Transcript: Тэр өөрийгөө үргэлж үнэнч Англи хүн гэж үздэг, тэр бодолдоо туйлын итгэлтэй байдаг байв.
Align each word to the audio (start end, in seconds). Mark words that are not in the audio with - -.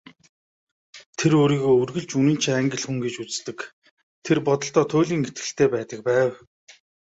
Тэр 1.17 1.31
өөрийгөө 1.41 1.73
үргэлж 1.81 2.09
үнэнч 2.19 2.43
Англи 2.59 2.79
хүн 2.85 2.97
гэж 3.03 3.15
үздэг, 3.23 3.59
тэр 4.25 4.37
бодолдоо 4.47 4.85
туйлын 4.91 5.25
итгэлтэй 5.29 5.67
байдаг 5.75 5.99
байв. 6.09 6.31